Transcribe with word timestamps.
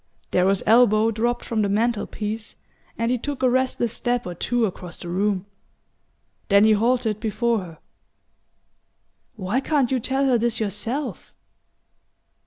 Darrow's 0.31 0.63
elbow 0.65 1.11
dropped 1.11 1.45
from 1.45 1.61
the 1.61 1.69
mantel 1.69 2.07
piece 2.07 2.55
and 2.97 3.11
he 3.11 3.19
took 3.19 3.43
a 3.43 3.49
restless 3.51 3.93
step 3.93 4.25
or 4.25 4.33
two 4.33 4.65
across 4.65 4.97
the 4.97 5.07
room. 5.09 5.45
Then 6.49 6.63
he 6.63 6.71
halted 6.71 7.19
before 7.19 7.59
her. 7.59 7.77
"Why 9.35 9.59
can't 9.59 9.91
you 9.91 9.99
tell 9.99 10.25
her 10.25 10.39
this 10.39 10.59
yourself?" 10.59 11.35